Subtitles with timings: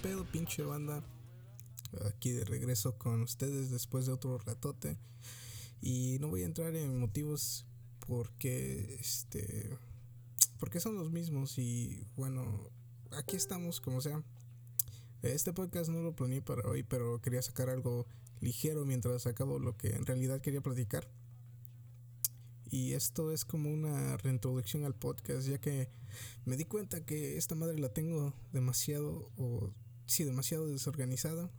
[0.00, 1.02] Pedo, pinche banda?
[2.08, 4.96] Aquí de regreso con ustedes después de otro ratote.
[5.82, 7.66] Y no voy a entrar en motivos
[8.06, 9.78] porque este
[10.58, 12.70] porque son los mismos y bueno,
[13.12, 14.22] aquí estamos como sea.
[15.22, 18.06] Este podcast no lo planeé para hoy, pero quería sacar algo
[18.40, 21.10] ligero mientras acabo lo que en realidad quería platicar.
[22.70, 25.90] Y esto es como una reintroducción al podcast, ya que
[26.44, 29.74] me di cuenta que esta madre la tengo demasiado, o
[30.10, 31.50] sí, demasiado desorganizada.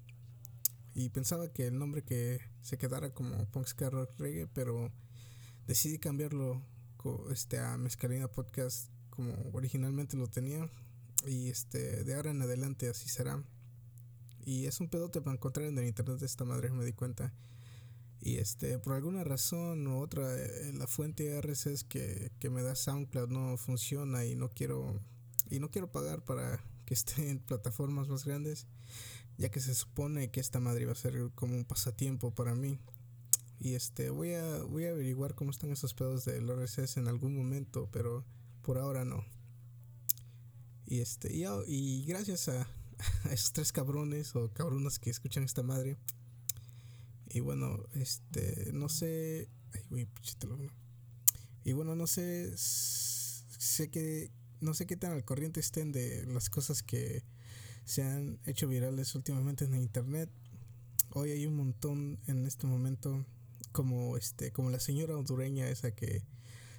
[0.94, 4.92] Y pensaba que el nombre que se quedara como Punk Ska Rock Reggae, pero
[5.68, 6.62] decidí cambiarlo
[7.32, 10.70] este, a Mezcalina Podcast como originalmente lo tenía.
[11.26, 13.42] Y este, de ahora en adelante así será.
[14.44, 17.34] Y es un pedote para encontrar en el internet de esta madre, me di cuenta.
[18.20, 22.76] Y este, por alguna razón u otra, eh, la fuente RSS que, que me da
[22.76, 25.00] SoundCloud no funciona y no quiero
[25.50, 28.68] y no quiero pagar para que esté en plataformas más grandes,
[29.38, 32.80] ya que se supone que esta madre va a ser como un pasatiempo para mí.
[33.60, 37.34] Y este, voy a voy a averiguar cómo están esos pedos del RSS en algún
[37.34, 38.26] momento, pero
[38.62, 39.24] por ahora no.
[40.86, 42.68] Y este, y, y gracias a,
[43.32, 45.96] esos tres cabrones o cabronas que escuchan esta madre.
[47.30, 49.48] Y bueno, este, no sé.
[49.72, 50.10] Ay, güey.
[51.64, 52.52] Y bueno, no sé.
[52.58, 54.41] Sé que.
[54.62, 57.24] No sé qué tan al corriente estén de las cosas que
[57.84, 60.30] se han hecho virales últimamente en internet.
[61.10, 63.26] Hoy hay un montón en este momento.
[63.72, 64.52] Como este.
[64.52, 66.24] Como la señora hondureña esa que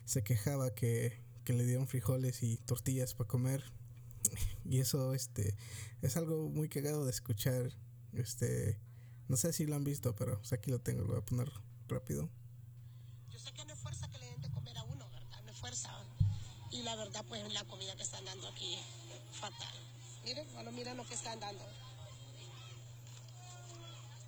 [0.05, 3.65] se quejaba que, que le dieron frijoles y tortillas para comer.
[4.65, 5.57] Y eso, este.
[6.03, 7.73] Es algo muy cagado de escuchar.
[8.13, 8.79] Este.
[9.27, 11.51] No sé si lo han visto, pero aquí lo tengo, lo voy a poner
[11.89, 12.31] rápido.
[13.31, 15.43] Yo sé que no es fuerza que le den de comer a uno, ¿verdad?
[15.43, 15.91] No es fuerza.
[16.85, 18.77] La verdad, pues la comida que están dando aquí,
[19.33, 19.75] fatal.
[20.25, 21.65] Miren, bueno, miren lo que están dando.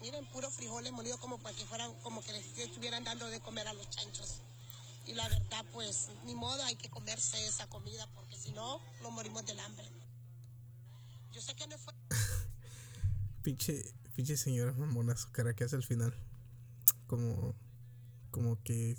[0.01, 3.67] Miren, puros frijoles molidos como para que fueran, como que les estuvieran dando de comer
[3.67, 4.41] a los chanchos.
[5.07, 9.13] Y la verdad, pues, ni modo, hay que comerse esa comida porque si no, nos
[9.13, 9.87] morimos del hambre.
[11.33, 12.01] Yo sé que no es fuerza.
[13.43, 16.15] Pinche, pinche señora mamona su cara que hace al final.
[17.07, 17.55] Como,
[18.35, 18.97] como que,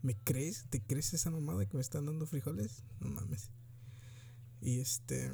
[0.00, 0.64] ¿me crees?
[0.70, 2.84] ¿Te crees esa mamada que me están dando frijoles?
[3.00, 3.50] No mames.
[4.62, 5.30] Y este,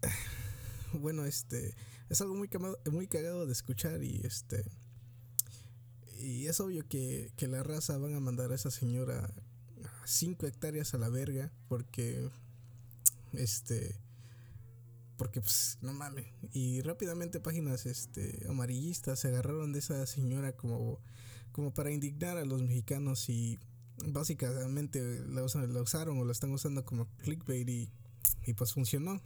[0.94, 1.74] bueno, este,
[2.08, 2.48] es algo muy,
[3.08, 4.64] cagado de escuchar y este,
[6.18, 9.30] y es obvio que, que la raza van a mandar a esa señora
[9.84, 12.30] a 5 hectáreas a la verga porque,
[13.34, 14.00] este,
[15.18, 16.24] porque pues no mames
[16.54, 21.02] y rápidamente páginas este amarillistas se agarraron de esa señora como
[21.54, 23.60] como para indignar a los mexicanos y
[24.08, 27.90] básicamente la, usa- la usaron o la están usando como clickbait y,
[28.44, 29.22] y pues funcionó.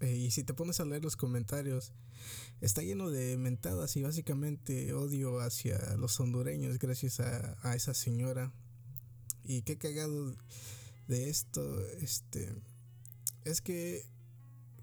[0.00, 1.92] Eh, y si te pones a leer los comentarios
[2.62, 8.52] está lleno de mentadas y básicamente odio hacia los hondureños gracias a, a esa señora.
[9.44, 10.34] Y qué cagado
[11.08, 12.56] de esto este
[13.44, 14.04] es que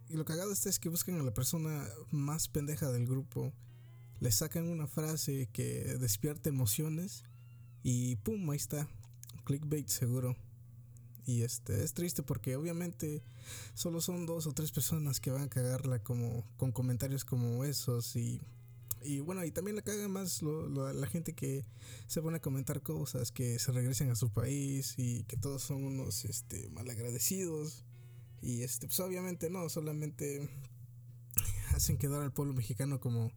[0.10, 3.52] y lo cagado está es que buscan a la persona más pendeja del grupo,
[4.20, 7.24] le sacan una frase que despierte emociones
[7.84, 8.88] y pum, ahí está,
[9.46, 10.36] clickbait seguro.
[11.26, 13.24] Y este es triste porque obviamente
[13.74, 18.16] solo son dos o tres personas que van a cagarla como con comentarios como esos
[18.16, 18.42] y
[19.06, 21.66] y bueno, y también la caga más la gente que
[22.08, 25.84] se pone a comentar cosas, que se regresen a su país y que todos son
[25.84, 27.84] unos este malagradecidos.
[28.42, 30.50] Y este, pues obviamente no, solamente
[31.76, 33.32] hacen quedar al pueblo mexicano como,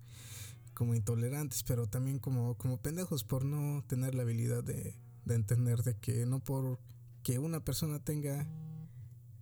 [0.76, 4.94] como intolerantes, pero también como, como pendejos por no tener la habilidad de,
[5.24, 6.78] de entender de que no por
[7.22, 8.46] que una persona tenga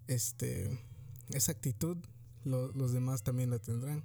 [0.06, 0.78] este
[1.32, 1.96] esa actitud,
[2.44, 4.04] lo- los demás también la tendrán.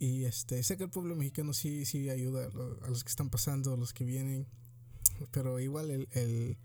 [0.00, 3.10] Y este, sé que el pueblo mexicano sí, sí ayuda a, lo- a los que
[3.10, 4.46] están pasando, a los que vienen,
[5.30, 6.56] pero igual el, el,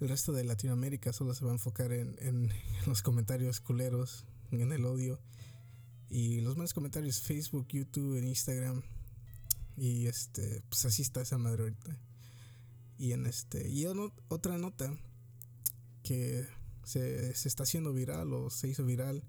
[0.00, 2.50] el resto de Latinoamérica solo se va a enfocar en, en
[2.86, 5.20] los comentarios culeros, en el odio.
[6.08, 8.82] Y los malos comentarios Facebook, YouTube, en Instagram.
[9.76, 11.98] Y este, pues así está esa madre ahorita.
[12.98, 13.86] Y en este, y
[14.28, 14.96] otra nota
[16.02, 16.46] que
[16.82, 19.22] se, se está haciendo viral o se hizo viral.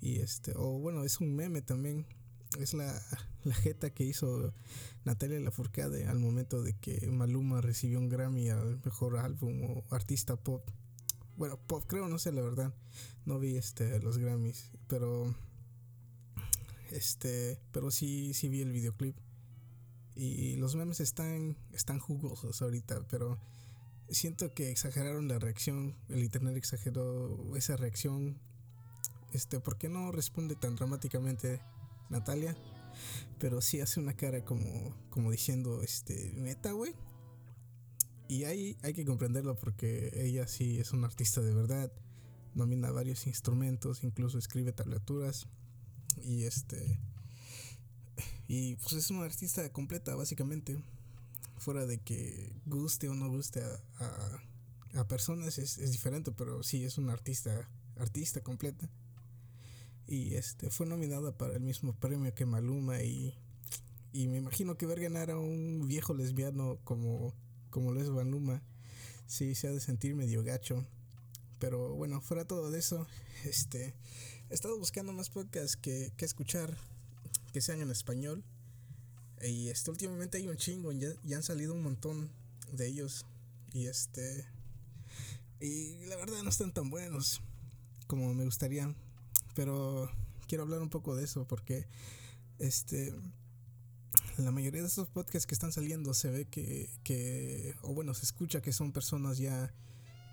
[0.00, 2.06] Y este, o bueno, es un meme también.
[2.58, 3.00] Es la,
[3.44, 4.54] la jeta que hizo
[5.04, 10.36] Natalia Lafourcade al momento de que Maluma recibió un Grammy al mejor álbum o artista
[10.36, 10.68] pop.
[11.36, 12.74] Bueno, pop creo, no sé la verdad.
[13.24, 15.34] No vi este los Grammys, pero
[16.90, 19.16] este, pero sí sí vi el videoclip.
[20.22, 23.38] Y los memes están están jugosos ahorita, pero
[24.10, 28.38] siento que exageraron la reacción, el internet exageró esa reacción.
[29.32, 31.62] Este, ¿por qué no responde tan dramáticamente
[32.10, 32.54] Natalia?
[33.38, 36.94] Pero sí hace una cara como como diciendo, este, neta, güey.
[38.28, 41.90] Y hay, hay que comprenderlo porque ella sí es una artista de verdad.
[42.54, 45.48] Domina varios instrumentos, incluso escribe tablaturas.
[46.22, 47.00] Y este.
[48.52, 50.82] Y pues es una artista completa, básicamente.
[51.58, 54.42] Fuera de que guste o no guste a,
[54.94, 58.90] a, personas es, es diferente, pero sí es una artista, artista completa.
[60.08, 63.38] Y este fue nominada para el mismo premio que Maluma y,
[64.12, 67.32] y me imagino que ver ganar a un viejo lesbiano como,
[67.70, 68.64] como lo es Maluma,
[69.28, 70.84] sí se ha de sentir medio gacho.
[71.60, 73.06] Pero bueno, fuera todo de eso,
[73.44, 73.94] este
[74.48, 76.76] he estado buscando más podcasts que, que escuchar
[77.50, 78.44] que sean en español.
[79.42, 82.30] Y este últimamente hay un chingo, ya, ya han salido un montón
[82.72, 83.26] de ellos.
[83.72, 84.46] Y este.
[85.60, 87.42] Y la verdad no están tan buenos
[88.06, 88.94] como me gustaría.
[89.54, 90.10] Pero
[90.46, 91.86] quiero hablar un poco de eso porque
[92.58, 93.14] este
[94.36, 98.24] la mayoría de estos podcasts que están saliendo se ve que, que o bueno, se
[98.24, 99.72] escucha que son personas ya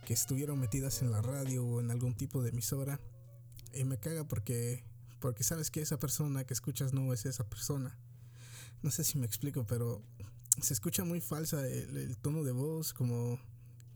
[0.06, 3.00] que estuvieron metidas en la radio o en algún tipo de emisora.
[3.74, 4.84] Y me caga porque
[5.20, 7.98] porque sabes que esa persona que escuchas no es esa persona.
[8.84, 10.04] No sé si me explico, pero
[10.62, 13.40] se escucha muy falsa el, tono de voz, como,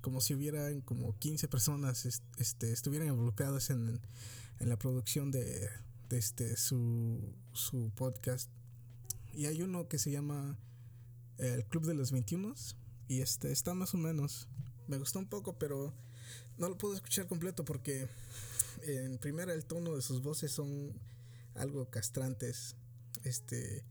[0.02, 4.00] como si hubieran como 15 personas est- este, estuvieran involucradas en,
[4.60, 5.70] en la producción de,
[6.10, 7.20] de este, su,
[7.54, 8.50] su podcast.
[9.34, 10.58] Y hay uno que se llama
[11.38, 12.54] El Club de los 21
[13.08, 14.48] y este está más o menos.
[14.88, 15.94] Me gustó un poco, pero
[16.58, 18.08] no lo puedo escuchar completo porque
[18.84, 20.92] en primera el tono de sus voces son
[21.56, 22.76] algo castrantes.
[23.24, 23.84] Este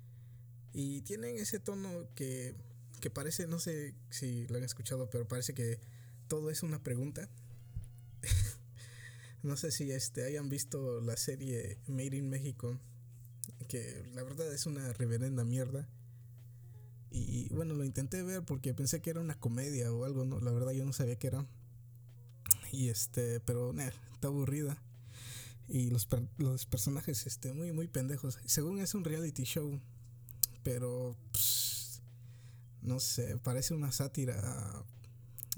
[0.72, 2.54] y tienen ese tono que,
[3.00, 5.80] que parece, no sé si lo han escuchado, pero parece que
[6.28, 7.28] todo es una pregunta.
[9.42, 12.78] no sé si este hayan visto la serie Made in México,
[13.68, 15.88] que la verdad es una reverenda mierda.
[17.12, 20.52] Y bueno, lo intenté ver porque pensé que era una comedia o algo, no, la
[20.52, 21.46] verdad yo no sabía que era.
[22.70, 23.74] Y este, pero
[24.12, 24.80] está aburrida.
[25.72, 28.38] Y los, per- los personajes este muy muy pendejos.
[28.44, 29.80] Según es un reality show,
[30.64, 32.02] pero pss,
[32.82, 34.78] no sé, parece una sátira a,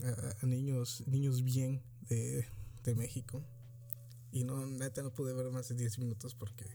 [0.05, 2.47] a- a niños niños bien de,
[2.85, 3.43] de México.
[4.33, 6.67] Y no, neta no pude ver más de 10 minutos porque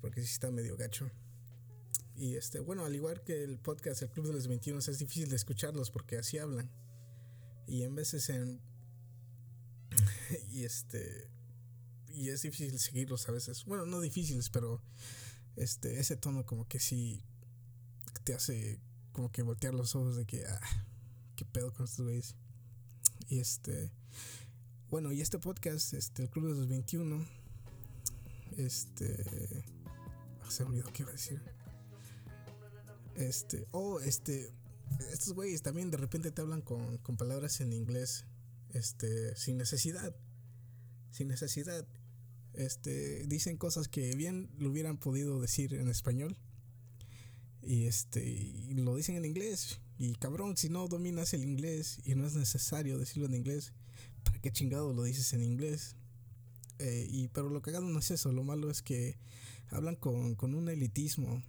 [0.00, 1.10] porque sí está medio gacho.
[2.16, 5.28] Y este, bueno, al igual que el podcast El Club de los 21 es difícil
[5.30, 6.70] de escucharlos porque así hablan.
[7.66, 8.60] Y en veces en
[10.50, 11.28] y este
[12.14, 13.64] y es difícil seguirlos a veces.
[13.64, 14.82] Bueno, no difíciles, pero
[15.56, 17.22] este ese tono como que sí
[18.24, 18.80] te hace
[19.12, 20.60] como que voltear los ojos de que ah,
[21.36, 22.36] qué pedo con estos güeyes.
[23.28, 23.90] Y este
[24.90, 27.26] bueno, y este podcast, este el Club de los 21
[28.56, 29.64] este
[30.42, 31.40] ah, se me olvidó qué iba a decir.
[33.16, 34.52] Este, oh, este
[35.12, 38.24] estos güeyes también de repente te hablan con, con palabras en inglés
[38.70, 40.14] este sin necesidad
[41.10, 41.86] sin necesidad
[42.54, 46.36] este dicen cosas que bien lo hubieran podido decir en español.
[47.62, 49.80] Y este lo dicen en inglés.
[49.98, 53.74] Y cabrón si no dominas el inglés y no es necesario decirlo en inglés
[54.24, 55.96] para qué chingado lo dices en inglés
[56.78, 59.18] Eh, y pero lo cagado no es eso lo malo es que
[59.68, 61.42] hablan con, con un elitismo.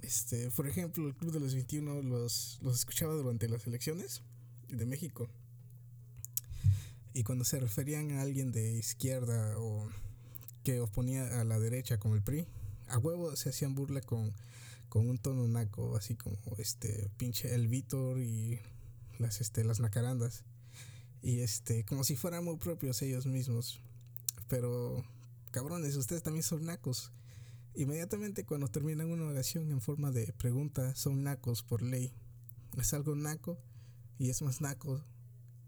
[0.00, 4.22] Este por ejemplo el club de los 21 los los escuchaba durante las elecciones
[4.68, 5.28] de México.
[7.14, 9.90] Y cuando se referían a alguien de izquierda o
[10.62, 12.46] que oponía a la derecha como el PRI,
[12.88, 14.32] a huevo se hacían burla con,
[14.88, 18.60] con un tono naco, así como este pinche el Víctor y
[19.18, 20.44] las este las nacarandas.
[21.22, 23.80] Y este, como si fueran muy propios ellos mismos.
[24.48, 25.04] Pero
[25.50, 27.12] cabrones, ustedes también son nacos.
[27.74, 32.12] Inmediatamente cuando terminan una oración en forma de pregunta, son nacos por ley.
[32.76, 33.58] Es algo naco
[34.18, 35.02] y es más naco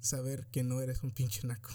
[0.01, 1.71] saber que no eres un pinche naco.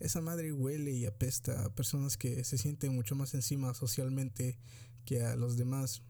[0.00, 4.58] Esa madre huele y apesta a personas que se sienten mucho más encima socialmente
[5.04, 6.02] que a los demás.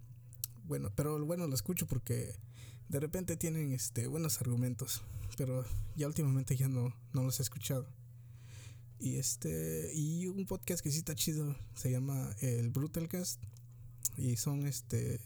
[0.66, 2.34] bueno, pero bueno, lo escucho porque
[2.88, 5.02] de repente tienen este buenos argumentos,
[5.36, 5.64] pero
[5.96, 7.86] ya últimamente ya no, no los he escuchado.
[8.98, 13.42] Y este, y un podcast que sí está chido, se llama el Brutalcast.
[14.16, 15.20] Y son este,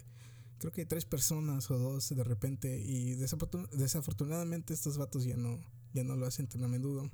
[0.59, 2.81] creo que tres personas o dos de repente.
[2.81, 5.61] Y desafortun- desafortunadamente estos vatos ya no,
[5.95, 7.11] ya no lo hacen tan a menudo.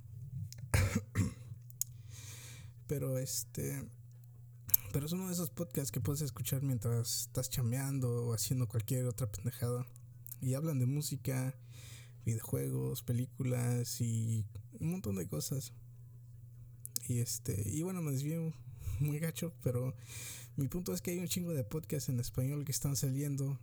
[2.87, 3.88] Pero este,
[4.95, 9.07] pero es uno de esos podcasts que puedes escuchar mientras estás chameando o haciendo cualquier
[9.07, 9.87] otra pendejada.
[10.41, 11.59] Y hablan de música,
[12.25, 14.45] videojuegos, películas y
[14.79, 15.73] un montón de cosas.
[17.09, 18.53] Y este, y bueno, me desvío
[19.00, 19.97] muy gacho, pero
[20.57, 23.59] mi punto es que hay un chingo de podcasts en español que están saliendo.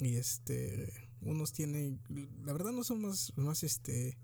[0.00, 0.92] Y este,
[1.22, 2.00] unos tienen,
[2.44, 4.18] la verdad no son más, más este,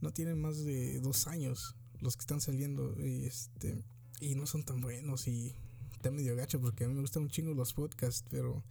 [0.00, 2.94] no tienen más de dos años los que están saliendo.
[3.04, 3.82] Y este,
[4.20, 5.54] y no son tan buenos y
[5.92, 8.62] está medio gacho porque a mí me gustan un chingo los podcasts, pero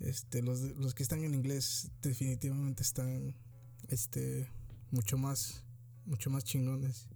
[0.00, 3.34] este los, los que están en inglés definitivamente están
[3.88, 4.48] este
[4.90, 5.64] mucho más
[6.06, 7.08] mucho más chingones.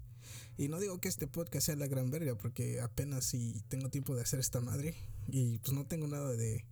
[0.56, 4.14] Y no digo que este podcast sea la gran verga porque apenas si tengo tiempo
[4.14, 4.94] de hacer esta madre
[5.28, 6.64] y pues no tengo nada de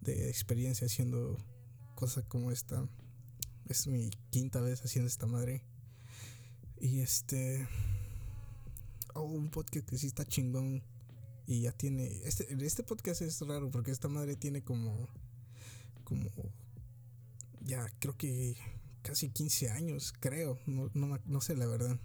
[0.00, 1.36] de experiencia haciendo
[1.94, 2.88] cosas como esta.
[3.66, 5.64] Es mi quinta vez haciendo esta madre.
[6.80, 7.66] Y este
[9.14, 10.82] oh, un podcast que sí está chingón
[11.46, 15.08] y ya tiene este este podcast es raro porque esta madre tiene como
[16.04, 16.30] como
[17.62, 18.56] ya creo que
[19.02, 21.98] casi 15 años creo no, no, no sé la verdad.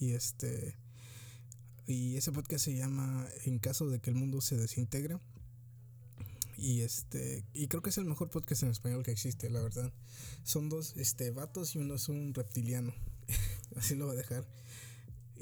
[0.00, 0.76] Y este
[1.86, 5.18] y ese podcast se llama en caso de que el mundo se desintegre.
[6.56, 9.92] Y este y creo que es el mejor podcast en español que existe la verdad.
[10.42, 12.92] Son dos este vatos y uno es un reptiliano
[13.76, 14.46] así lo voy a dejar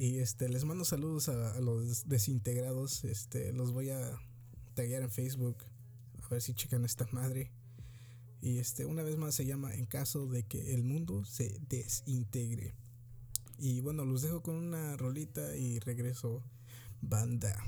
[0.00, 3.04] y este les mando saludos a, a los desintegrados.
[3.04, 4.18] Este los voy a
[4.72, 5.58] taggear en Facebook.
[6.22, 7.50] A ver si checan esta madre.
[8.40, 12.74] Y este, una vez más se llama En caso de que el mundo se desintegre.
[13.58, 16.42] Y bueno, los dejo con una rolita y regreso.
[17.02, 17.62] Banda.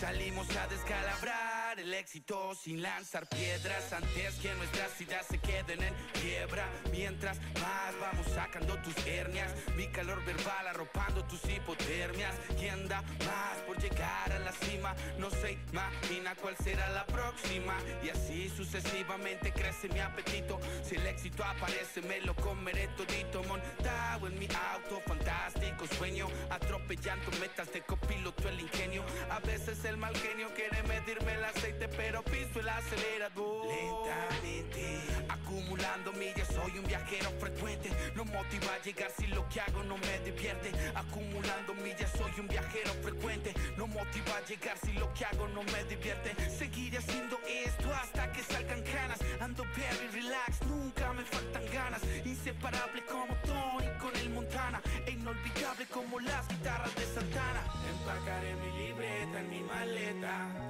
[0.00, 1.43] Salimos a descalabrar
[1.84, 6.66] el éxito sin lanzar piedras antes que nuestras ideas se queden en quiebra.
[6.90, 12.34] Mientras más vamos sacando tus hernias, mi calor verbal arropando tus hipotermias.
[12.58, 14.94] ¿Quién da más por llegar a la cima?
[15.18, 17.76] No se imagina cuál será la próxima.
[18.02, 20.58] Y así sucesivamente crece mi apetito.
[20.82, 23.42] Si el éxito aparece, me lo comeré todito.
[23.44, 26.28] Montado en mi auto, fantástico sueño.
[26.48, 29.04] Atropellando metas de copiloto el ingenio.
[29.28, 33.66] A veces el mal genio quiere medirme el aceite, pero piso el acelerador.
[33.66, 37.90] Lentamente, acumulando millas, soy un viajero frecuente.
[38.14, 40.70] No motiva a llegar si lo que hago no me divierte.
[40.94, 43.54] Acumulando millas, soy un viajero frecuente.
[43.76, 46.34] No motiva a llegar si lo que hago no me divierte.
[46.50, 49.18] Seguiré haciendo esto hasta que salgan canas.
[49.40, 52.02] Ando very relax, nunca me faltan ganas.
[52.24, 54.80] Inseparable como Tony con el Montana.
[55.06, 57.62] E inolvidable como las guitarras de Santana.
[57.90, 60.63] Empacaré mi libreta en mi maleta.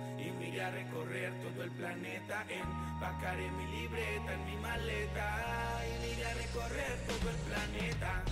[0.55, 2.45] Y me iré a recorrer todo el planeta.
[2.49, 5.81] Empacaré mi libreta en mi maleta.
[5.85, 8.23] Y me iré a recorrer todo el planeta.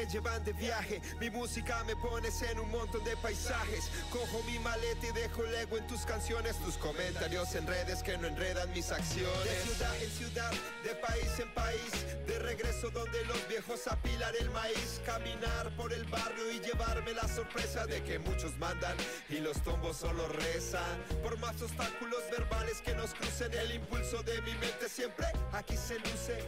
[0.00, 1.00] Me llevan de viaje.
[1.20, 3.90] Mi música me pones en un montón de paisajes.
[4.10, 6.56] Cojo mi maleta y dejo lego en tus canciones.
[6.64, 9.44] Tus comentarios en redes que no enredan mis acciones.
[9.44, 10.52] De ciudad en ciudad,
[10.84, 11.90] de país en país.
[12.26, 15.00] De regreso donde los viejos apilan el maíz.
[15.04, 18.96] Caminar por el barrio y llevarme la sorpresa de que muchos mandan
[19.28, 21.04] y los tombos solo rezan.
[21.22, 25.98] Por más obstáculos verbales que nos crucen, el impulso de mi mente siempre aquí se
[25.98, 26.38] luce.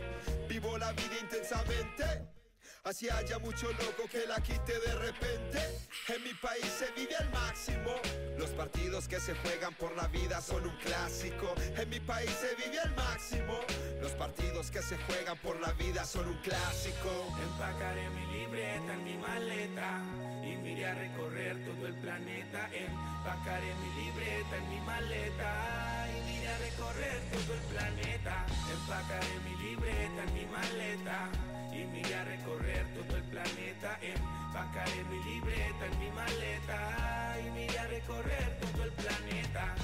[0.49, 2.42] Vivo la vida intensamente.
[2.85, 5.61] Así haya mucho loco que la quite de repente.
[6.09, 7.95] En mi país se vive al máximo.
[8.37, 11.55] Los partidos que se juegan por la vida son un clásico.
[11.77, 13.55] En mi país se vive al máximo.
[14.01, 17.09] Los partidos que se juegan por la vida son un clásico.
[17.41, 20.03] Empacaré mi libreta en mi maleta
[20.43, 22.69] y me a recorrer todo el planeta.
[22.75, 28.45] Empacaré mi libreta en mi maleta y me a recorrer todo el planeta.
[28.73, 31.31] Empacaré mi libreta en mi maleta
[31.73, 33.99] y me iré a recorrer todo el planeta.
[34.03, 39.75] Empacaré mi libreta en mi maleta y me iré a recorrer todo el planeta.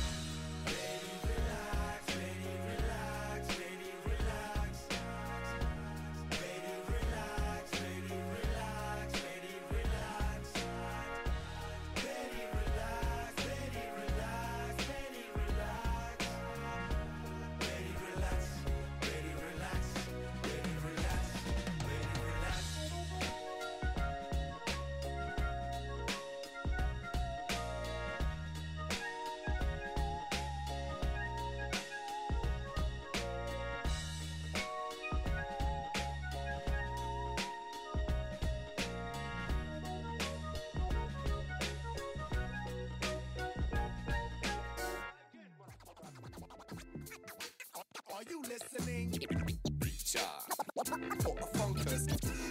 [48.19, 49.13] Are you listening?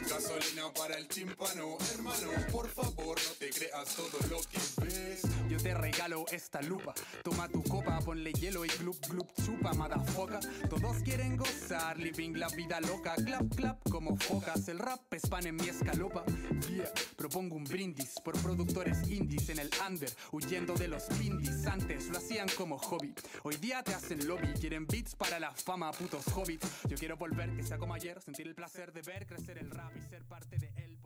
[0.10, 2.30] Gasolina para el tímpano, hermano.
[2.54, 5.24] Por favor, no te creas todo lo que ves.
[5.50, 6.94] Yo te regalo esta lupa.
[7.22, 10.40] Toma tu copa, ponle hielo y glup glup chupa, madafoca.
[10.70, 13.16] Todos quieren gozar, living la vida loca.
[13.16, 14.68] Clap clap como focas.
[14.68, 16.26] El rap es pan en mi escalopa.
[16.70, 21.66] Yeah, propongo un brindis por productores indies en el under, huyendo de los indies.
[21.66, 23.14] Antes lo hacían como hobby.
[23.44, 24.54] Hoy día te hacen lobby.
[24.60, 26.68] Quieren beats para la fama, putos hobbits.
[26.90, 29.96] Yo quiero volver que sea como ayer, sentir el placer de ver crecer el rap
[29.96, 30.98] y ser parte de él,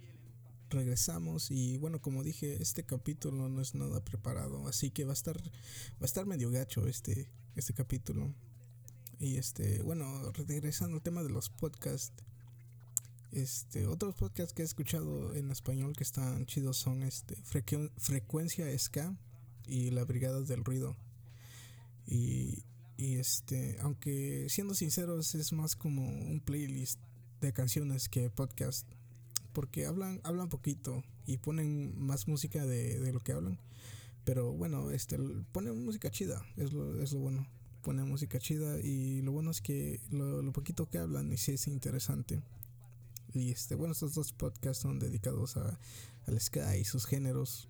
[0.00, 0.63] piel en un papel.
[0.74, 5.14] Regresamos y bueno como dije este capítulo no es nada preparado así que va a
[5.14, 8.34] estar va a estar medio gacho este este capítulo.
[9.20, 12.22] Y este bueno regresando al tema de los podcasts
[13.32, 18.66] este otros podcasts que he escuchado en español que están chidos son este Frecu- frecuencia
[18.78, 19.16] ska
[19.66, 20.96] y la brigada del ruido.
[22.06, 22.64] Y,
[22.96, 27.00] y este aunque siendo sinceros es más como un playlist
[27.40, 28.86] de canciones que podcast
[29.54, 33.58] porque hablan hablan poquito y ponen más música de, de lo que hablan.
[34.24, 35.16] Pero bueno este
[35.52, 37.46] ponen música chida es lo, es lo bueno.
[37.82, 41.52] Ponen música chida y lo bueno es que lo, lo poquito que hablan y sí
[41.52, 42.42] es interesante.
[43.32, 45.78] Y este bueno estos dos podcasts son dedicados a
[46.26, 47.68] al ska y sus géneros.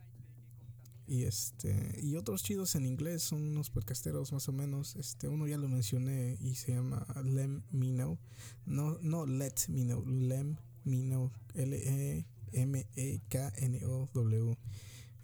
[1.06, 4.96] Y este y otros chidos en inglés son unos podcasteros más o menos.
[4.96, 8.18] Este uno ya lo mencioné y se llama Lem Me Know
[8.64, 14.56] no no Let Me Know Lem E M E K N O W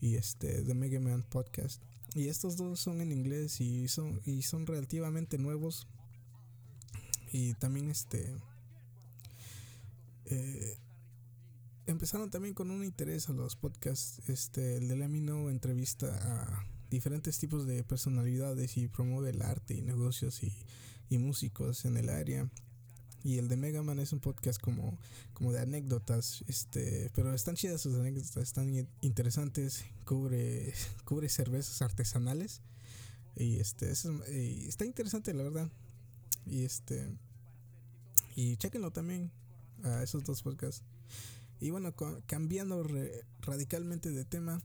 [0.00, 1.82] y este The Mega Man Podcast
[2.14, 5.86] y estos dos son en inglés y son y son relativamente nuevos
[7.32, 8.34] y también este
[10.26, 10.76] eh,
[11.86, 14.28] empezaron también con un interés a los podcasts.
[14.28, 19.82] Este, el de Lamino entrevista a diferentes tipos de personalidades y promueve el arte y
[19.82, 20.52] negocios y,
[21.08, 22.48] y músicos en el área.
[23.22, 24.98] Y el de Mega Man es un podcast como,
[25.34, 30.72] como de anécdotas, este, pero están chidas sus anécdotas, están in- interesantes, cubre,
[31.04, 32.62] cubre cervezas artesanales
[33.36, 35.70] y este, es- está interesante la verdad.
[36.46, 37.10] Y este,
[38.34, 39.30] y chequenlo también
[39.84, 40.82] a esos dos podcasts.
[41.60, 41.94] Y bueno,
[42.26, 42.82] cambiando
[43.42, 44.62] radicalmente de tema,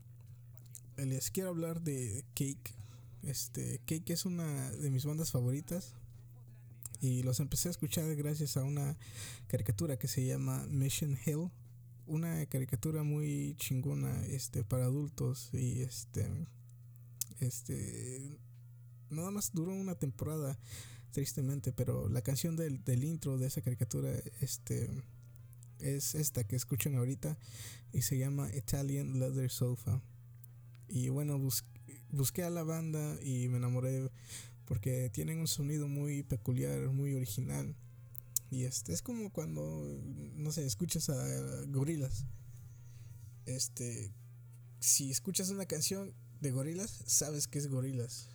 [0.96, 2.74] eh, les quiero hablar de Cake.
[3.22, 5.92] Este, Cake es una de mis bandas favoritas.
[7.00, 8.96] Y los empecé a escuchar gracias a una
[9.46, 11.50] caricatura que se llama Mission Hill.
[12.06, 15.50] Una caricatura muy chingona este, para adultos.
[15.52, 16.26] Y este.
[17.40, 18.38] Este.
[19.10, 20.58] Nada más duró una temporada,
[21.12, 21.72] tristemente.
[21.72, 24.10] Pero la canción del, del intro de esa caricatura.
[24.40, 24.90] Este
[25.80, 27.36] es esta que escuchan ahorita
[27.92, 30.00] y se llama Italian Leather Sofa.
[30.88, 31.64] Y bueno, bus-
[32.10, 34.10] busqué a la banda y me enamoré
[34.66, 37.74] porque tienen un sonido muy peculiar, muy original.
[38.50, 40.00] Y este es como cuando,
[40.34, 41.16] no sé, escuchas a
[41.68, 42.26] gorilas.
[43.46, 44.12] Este,
[44.80, 48.28] si escuchas una canción de gorilas, sabes que es gorilas.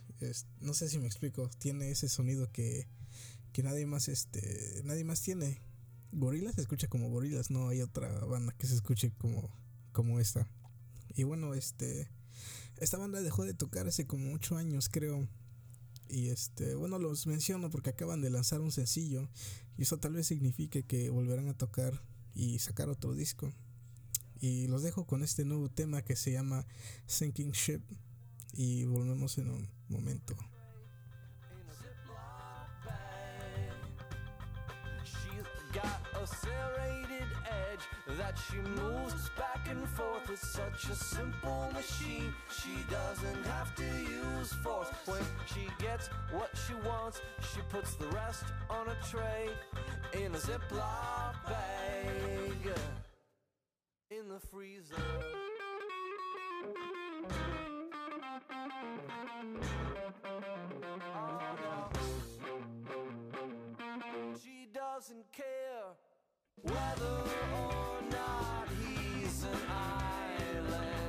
[0.60, 1.50] No sé si me explico.
[1.58, 2.88] Tiene ese sonido que,
[3.52, 5.60] que nadie más, este, nadie más tiene.
[6.12, 9.50] Gorilas se escucha como gorilas, no hay otra banda que se escuche como,
[9.92, 10.46] como esta.
[11.14, 12.08] Y bueno, este,
[12.78, 15.26] esta banda dejó de tocar hace como 8 años, creo.
[16.12, 19.30] Y este, bueno, los menciono porque acaban de lanzar un sencillo.
[19.78, 23.50] Y eso tal vez signifique que volverán a tocar y sacar otro disco.
[24.38, 26.66] Y los dejo con este nuevo tema que se llama
[27.06, 27.80] Sinking Ship.
[28.52, 30.36] Y volvemos en un momento.
[37.72, 42.32] Edge that she moves back and forth with such a simple machine.
[42.50, 44.88] She doesn't have to use force.
[45.06, 47.20] When she gets what she wants,
[47.52, 49.48] she puts the rest on a tray
[50.14, 52.52] in a Ziploc bag
[54.10, 54.96] in the freezer.
[54.98, 55.42] No.
[64.42, 65.61] She doesn't care
[66.60, 67.16] whether
[67.54, 71.01] or not he's an island.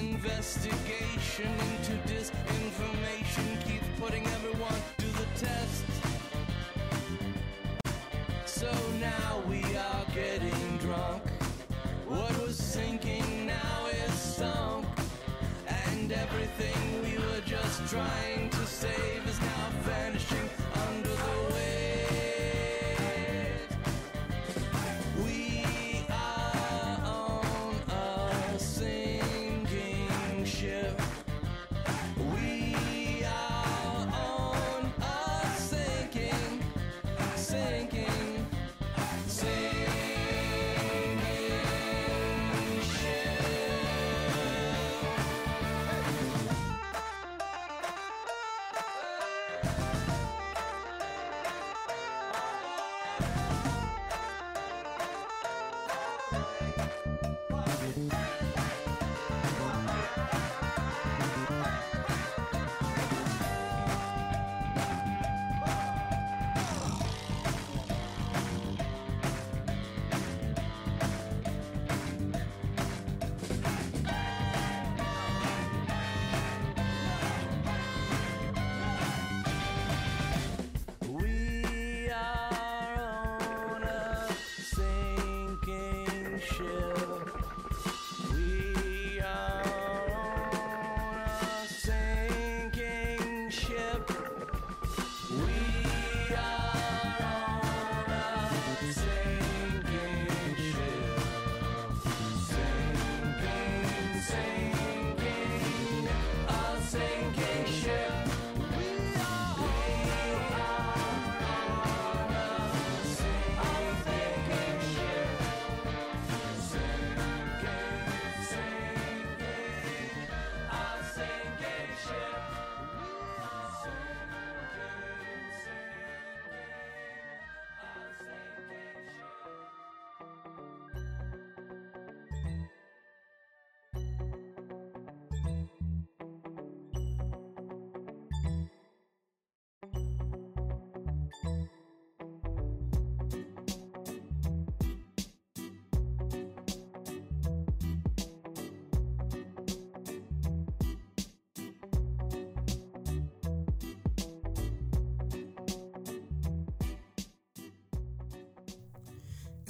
[0.00, 2.59] Investigation into disinformation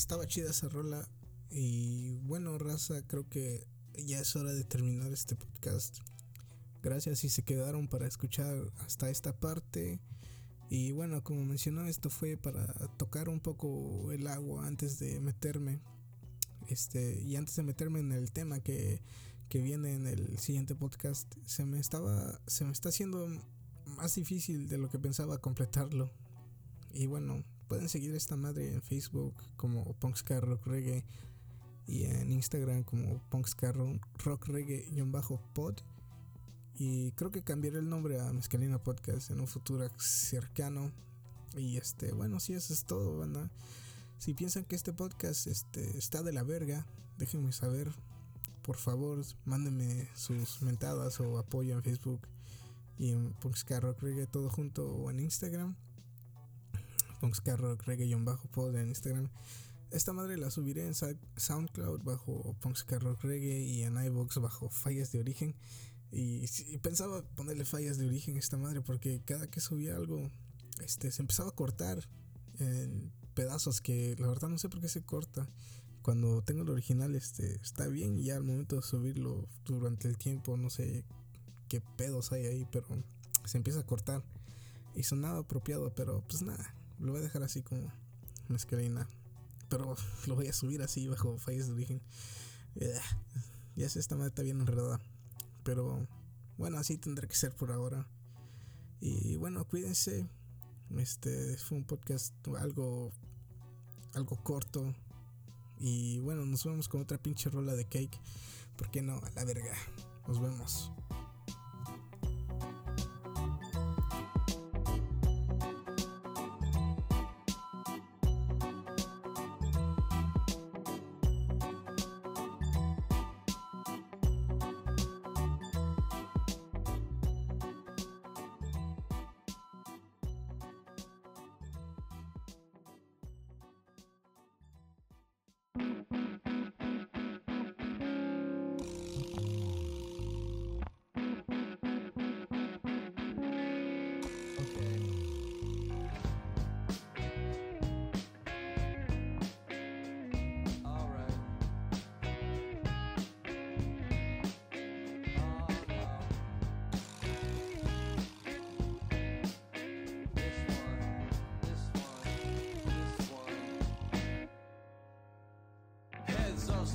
[0.01, 1.09] estaba chida esa rola.
[1.51, 5.99] Y bueno, raza, creo que ya es hora de terminar este podcast.
[6.83, 10.01] Gracias si se quedaron para escuchar hasta esta parte.
[10.71, 15.81] Y bueno, como mencionó, esto fue para tocar un poco el agua antes de meterme.
[16.69, 19.03] Este, y antes de meterme en el tema que,
[19.49, 22.41] que viene en el siguiente podcast, se me estaba.
[22.47, 23.29] se me está haciendo
[23.85, 26.11] más difícil de lo que pensaba completarlo.
[26.93, 31.04] Y bueno, pueden seguir esta madre en Facebook como Punkscar Rock Reggae
[31.87, 35.76] y en Instagram como Punkscar Rock Reggae-pod.
[36.74, 40.90] Y creo que cambiaré el nombre a Mezcalina Podcast en un futuro cercano.
[41.56, 43.48] Y este, bueno, si eso es todo, banda.
[44.18, 47.92] Si piensan que este podcast este, está de la verga, déjenme saber.
[48.62, 52.26] Por favor, mándenme sus mentadas o apoyo en Facebook
[52.98, 55.76] y en Punkscar Rock Reggae todo junto o en Instagram.
[57.20, 59.28] Punkscar Rock Reggae-pod en Instagram.
[59.90, 65.12] Esta madre la subiré en SoundCloud bajo Punkscar Rock Reggae y en iVoox bajo Fallas
[65.12, 65.54] de Origen.
[66.12, 66.46] Y,
[66.78, 70.28] pensaba ponerle fallas de origen a esta madre porque cada que subía algo
[70.80, 72.09] este, se empezaba a cortar
[72.59, 75.48] en pedazos que la verdad no sé por qué se corta.
[76.02, 80.18] Cuando tengo el original este, está bien y ya al momento de subirlo durante el
[80.18, 81.04] tiempo no sé
[81.68, 82.87] qué pedos hay ahí, pero
[83.44, 84.24] se empieza a cortar.
[84.96, 87.91] Y sonaba apropiado, pero pues nada, lo voy a dejar así como
[88.49, 89.09] mezclina.
[89.69, 92.03] Pero lo voy a subir así bajo fallas de origen.
[93.77, 95.01] Ya sé, esta madre bien enredada.
[95.65, 96.07] Pero
[96.57, 98.07] bueno, así tendrá que ser por ahora.
[99.01, 100.29] Y bueno, cuídense.
[100.99, 103.13] Este fue un podcast algo
[104.15, 104.95] algo corto.
[105.79, 108.21] Y bueno, nos vemos con otra pinche rola de cake.
[108.77, 109.15] ¿Por qué no?
[109.15, 109.75] A la verga.
[110.27, 110.93] Nos vemos.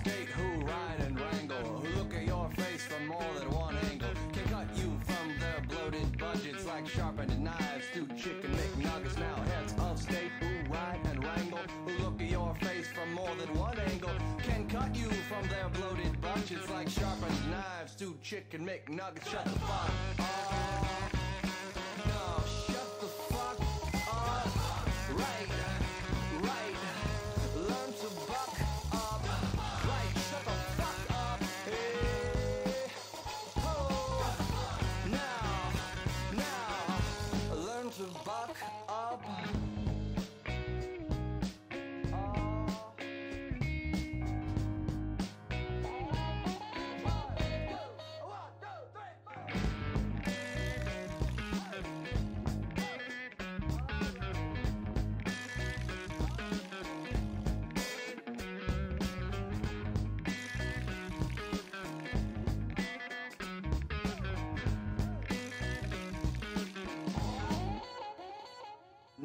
[0.06, 4.14] State who ride and wrangle, who look at your face from more than one angle,
[4.34, 9.18] can cut you from their bloated budgets like sharpened knives to chicken McNuggets.
[9.18, 13.36] Now heads of state who ride and wrangle, who look at your face from more
[13.36, 18.64] than one angle, can cut you from their bloated budgets like sharpened knives to chicken
[18.64, 19.28] McNuggets.
[19.32, 19.90] Shut the fuck
[20.20, 21.15] up.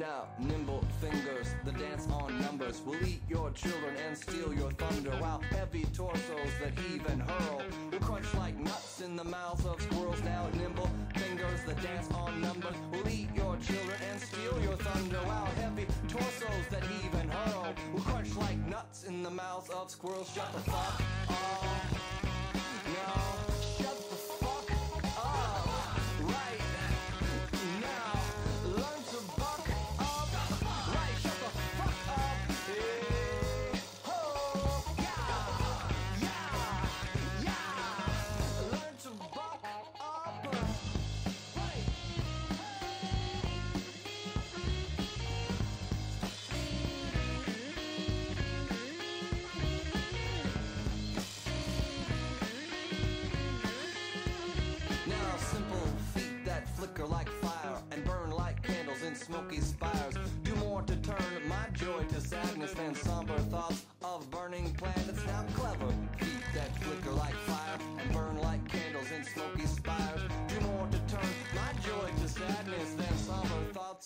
[0.00, 5.10] Now, nimble fingers, the dance on numbers will eat your children and steal your thunder.
[5.20, 7.60] While heavy torsos that heave and hurl
[7.92, 10.22] will crunch like nuts in the mouths of squirrels.
[10.22, 15.18] Now, nimble fingers, the dance on numbers will eat your children and steal your thunder.
[15.18, 19.90] While heavy torsos that heave and hurl will crunch like nuts in the mouths of
[19.90, 20.32] squirrels.
[20.34, 20.89] Shut the fuck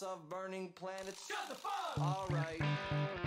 [0.05, 1.27] of burning planets.
[1.27, 2.31] Shut the fuck!
[2.31, 3.24] Alright.